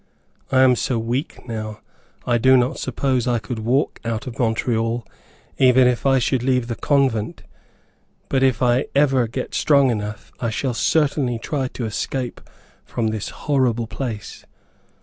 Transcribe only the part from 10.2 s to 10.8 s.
I shall